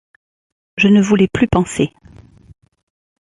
Je 0.77 0.87
ne 0.87 0.99
voulais 0.99 1.27
plus 1.31 1.47
penser. 1.47 1.93